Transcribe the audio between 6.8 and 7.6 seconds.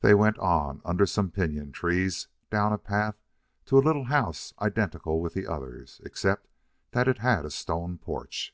that it had a